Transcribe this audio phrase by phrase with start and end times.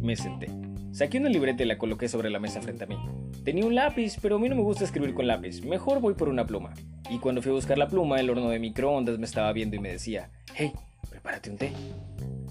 [0.00, 0.50] Me senté.
[0.92, 2.96] Saqué una libreta y la coloqué sobre la mesa frente a mí.
[3.44, 5.62] Tenía un lápiz, pero a mí no me gusta escribir con lápiz.
[5.62, 6.72] Mejor voy por una pluma.
[7.10, 9.78] Y cuando fui a buscar la pluma, el horno de microondas me estaba viendo y
[9.78, 10.72] me decía, hey,
[11.10, 11.72] prepárate un té.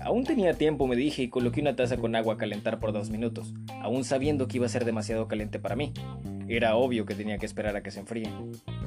[0.01, 3.09] Aún tenía tiempo, me dije, y coloqué una taza con agua a calentar por dos
[3.09, 5.93] minutos, aún sabiendo que iba a ser demasiado caliente para mí.
[6.47, 8.29] Era obvio que tenía que esperar a que se enfríe.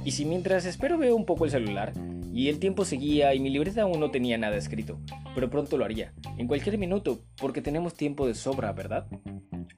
[0.09, 1.93] Y si mientras espero veo un poco el celular,
[2.33, 4.99] y el tiempo seguía y mi libreta aún no tenía nada escrito,
[5.35, 9.07] pero pronto lo haría, en cualquier minuto, porque tenemos tiempo de sobra, ¿verdad?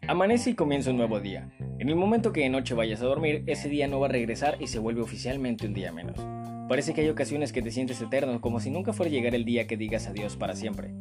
[0.06, 1.50] Amanece y comienza un nuevo día.
[1.80, 4.56] En el momento que de noche vayas a dormir, ese día no va a regresar
[4.60, 6.24] y se vuelve oficialmente un día menos.
[6.68, 9.44] Parece que hay ocasiones que te sientes eterno, como si nunca fuera a llegar el
[9.44, 10.94] día que digas adiós para siempre.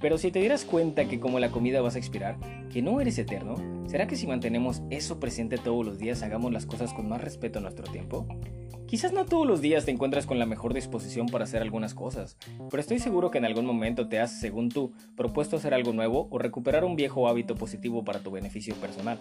[0.00, 2.36] Pero si te dieras cuenta que como la comida vas a expirar,
[2.70, 3.56] que no eres eterno,
[3.88, 7.58] ¿será que si mantenemos eso presente todos los días hagamos las cosas con más respeto
[7.58, 8.26] a nuestro tiempo?
[8.86, 12.36] Quizás no todos los días te encuentras con la mejor disposición para hacer algunas cosas,
[12.70, 16.28] pero estoy seguro que en algún momento te has, según tú, propuesto hacer algo nuevo
[16.30, 19.20] o recuperar un viejo hábito positivo para tu beneficio personal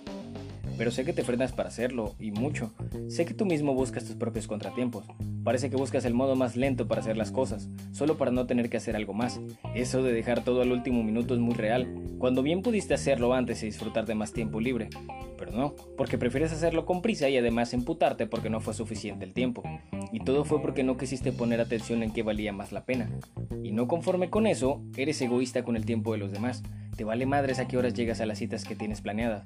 [0.78, 2.72] pero sé que te frenas para hacerlo, y mucho.
[3.08, 5.06] Sé que tú mismo buscas tus propios contratiempos.
[5.44, 8.70] Parece que buscas el modo más lento para hacer las cosas, solo para no tener
[8.70, 9.42] que hacer algo más.
[9.76, 13.62] Eso de dejar todo al último minuto es muy real, cuando bien pudiste hacerlo antes
[13.64, 14.90] y disfrutar de más tiempo libre.
[15.38, 19.34] Pero no, porque prefieres hacerlo con prisa y además emputarte porque no fue suficiente el
[19.34, 19.64] tiempo.
[20.14, 23.10] Y todo fue porque no quisiste poner atención en qué valía más la pena.
[23.62, 26.64] Y no conforme con eso, eres egoísta con el tiempo de los demás.
[26.96, 29.46] Te vale madres a qué horas llegas a las citas que tienes planeadas.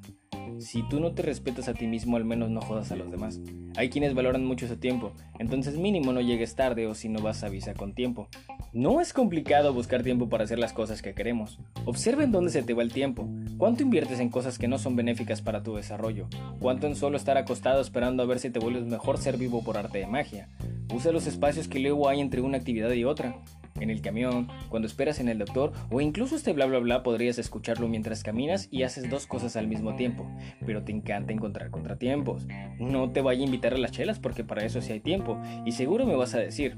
[0.59, 3.39] Si tú no te respetas a ti mismo, al menos no jodas a los demás.
[3.75, 7.43] Hay quienes valoran mucho ese tiempo, entonces mínimo no llegues tarde o si no vas
[7.43, 8.27] avisa con tiempo.
[8.73, 11.59] No es complicado buscar tiempo para hacer las cosas que queremos.
[11.85, 13.29] Observa en dónde se te va el tiempo.
[13.57, 16.27] ¿Cuánto inviertes en cosas que no son benéficas para tu desarrollo?
[16.59, 19.77] ¿Cuánto en solo estar acostado esperando a ver si te vuelves mejor ser vivo por
[19.77, 20.49] arte de magia?
[20.93, 23.35] Usa los espacios que luego hay entre una actividad y otra
[23.83, 27.37] en el camión, cuando esperas en el doctor o incluso este bla bla bla podrías
[27.37, 30.29] escucharlo mientras caminas y haces dos cosas al mismo tiempo,
[30.65, 32.47] pero te encanta encontrar contratiempos.
[32.79, 35.71] No te vaya a invitar a las chelas porque para eso sí hay tiempo y
[35.71, 36.77] seguro me vas a decir,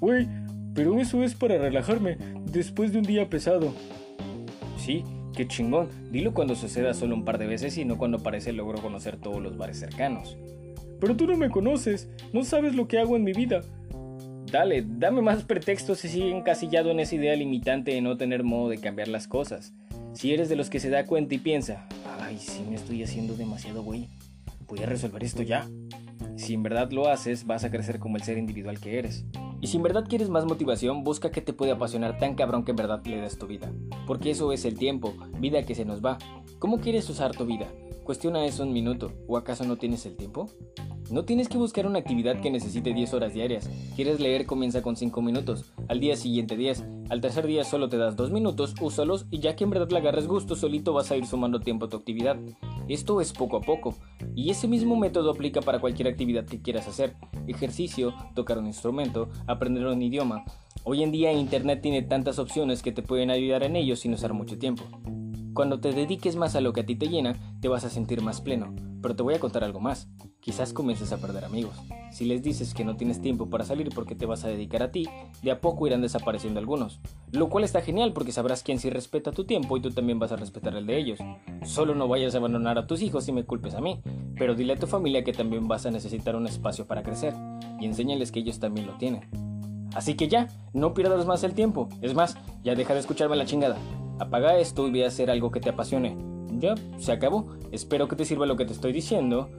[0.00, 0.26] Güey,
[0.74, 2.16] pero eso es para relajarme
[2.46, 3.74] después de un día pesado.
[4.78, 5.04] Sí,
[5.36, 8.80] qué chingón, dilo cuando suceda solo un par de veces y no cuando parece logro
[8.80, 10.38] conocer todos los bares cercanos.
[10.98, 13.60] Pero tú no me conoces, no sabes lo que hago en mi vida.
[14.50, 18.68] Dale, dame más pretextos si sigue encasillado en esa idea limitante de no tener modo
[18.68, 19.72] de cambiar las cosas.
[20.12, 21.86] Si eres de los que se da cuenta y piensa,
[22.20, 24.08] ay, si me estoy haciendo demasiado güey,
[24.66, 25.68] voy a resolver esto ya.
[26.34, 29.24] Si en verdad lo haces, vas a crecer como el ser individual que eres.
[29.60, 32.72] Y si en verdad quieres más motivación, busca que te puede apasionar tan cabrón que
[32.72, 33.70] en verdad le das tu vida.
[34.06, 36.18] Porque eso es el tiempo, vida que se nos va.
[36.58, 37.68] ¿Cómo quieres usar tu vida?
[38.02, 39.12] Cuestiona eso un minuto.
[39.28, 40.50] ¿O acaso no tienes el tiempo?
[41.10, 43.68] No tienes que buscar una actividad que necesite 10 horas diarias.
[43.96, 45.72] Quieres leer, comienza con 5 minutos.
[45.88, 46.84] Al día siguiente 10.
[47.08, 49.98] Al tercer día solo te das 2 minutos, úsalos y ya que en verdad le
[49.98, 52.38] agarres gusto, solito vas a ir sumando tiempo a tu actividad.
[52.86, 53.96] Esto es poco a poco.
[54.36, 57.16] Y ese mismo método aplica para cualquier actividad que quieras hacer.
[57.48, 60.44] Ejercicio, tocar un instrumento, aprender un idioma.
[60.84, 64.32] Hoy en día Internet tiene tantas opciones que te pueden ayudar en ello sin usar
[64.32, 64.84] mucho tiempo.
[65.54, 68.22] Cuando te dediques más a lo que a ti te llena, te vas a sentir
[68.22, 68.72] más pleno.
[69.02, 70.08] Pero te voy a contar algo más.
[70.40, 71.76] Quizás comiences a perder amigos.
[72.10, 74.90] Si les dices que no tienes tiempo para salir porque te vas a dedicar a
[74.90, 75.06] ti,
[75.42, 76.98] de a poco irán desapareciendo algunos.
[77.30, 80.32] Lo cual está genial porque sabrás quién sí respeta tu tiempo y tú también vas
[80.32, 81.18] a respetar el de ellos.
[81.62, 84.00] Solo no vayas a abandonar a tus hijos y me culpes a mí,
[84.36, 87.34] pero dile a tu familia que también vas a necesitar un espacio para crecer
[87.78, 89.28] y enséñales que ellos también lo tienen.
[89.94, 91.88] Así que ya, no pierdas más el tiempo.
[92.00, 93.76] Es más, ya deja de escucharme la chingada.
[94.18, 96.16] Apaga esto y ve a hacer algo que te apasione.
[96.58, 97.56] Ya, se acabó.
[97.72, 99.50] Espero que te sirva lo que te estoy diciendo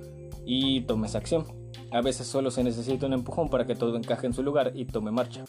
[0.54, 1.46] y tomes acción.
[1.92, 4.84] A veces solo se necesita un empujón para que todo encaje en su lugar y
[4.84, 5.46] tome marcha.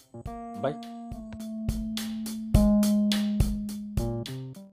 [0.62, 1.01] Bye.